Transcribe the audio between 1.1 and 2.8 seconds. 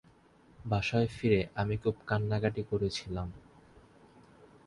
ফিরে আমি খুব কান্নাকাটি